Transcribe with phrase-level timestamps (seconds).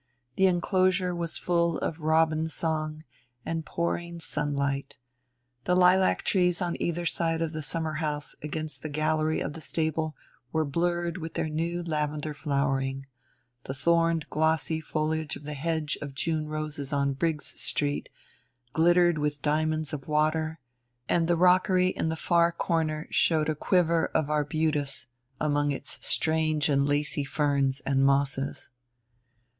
[0.35, 3.03] The enclosure was full of robin song
[3.45, 4.97] and pouring sunlight;
[5.65, 9.61] the lilac trees on either side of the summer house against the gallery of the
[9.61, 10.15] stable
[10.51, 13.05] were blurred with their new lavender flowering;
[13.65, 18.09] the thorned glossy foliage of the hedge of June roses on Briggs Street
[18.73, 20.59] glittered with diamonds of water;
[21.07, 25.05] and the rockery in the far corner showed a quiver of arbutus
[25.39, 28.71] among its strange and lacy ferns and mosses.